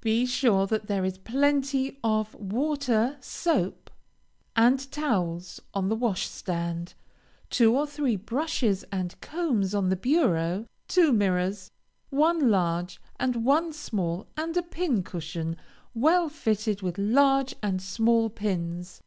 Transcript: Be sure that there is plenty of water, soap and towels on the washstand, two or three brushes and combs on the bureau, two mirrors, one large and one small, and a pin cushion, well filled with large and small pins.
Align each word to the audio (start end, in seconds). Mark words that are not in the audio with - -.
Be 0.00 0.26
sure 0.26 0.66
that 0.66 0.88
there 0.88 1.04
is 1.04 1.18
plenty 1.18 2.00
of 2.02 2.34
water, 2.34 3.16
soap 3.20 3.92
and 4.56 4.90
towels 4.90 5.60
on 5.72 5.88
the 5.88 5.94
washstand, 5.94 6.94
two 7.48 7.76
or 7.78 7.86
three 7.86 8.16
brushes 8.16 8.84
and 8.90 9.14
combs 9.20 9.76
on 9.76 9.88
the 9.88 9.94
bureau, 9.94 10.66
two 10.88 11.12
mirrors, 11.12 11.70
one 12.10 12.50
large 12.50 13.00
and 13.20 13.44
one 13.44 13.72
small, 13.72 14.26
and 14.36 14.56
a 14.56 14.64
pin 14.64 15.04
cushion, 15.04 15.56
well 15.94 16.28
filled 16.28 16.82
with 16.82 16.98
large 16.98 17.54
and 17.62 17.80
small 17.80 18.28
pins. 18.28 19.00